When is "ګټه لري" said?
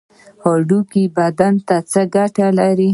2.15-2.89